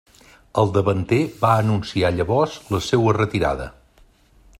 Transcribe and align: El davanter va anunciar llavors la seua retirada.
El 0.61 0.71
davanter 0.77 1.19
va 1.43 1.51
anunciar 1.65 2.11
llavors 2.21 2.57
la 2.77 2.81
seua 2.87 3.15
retirada. 3.19 3.69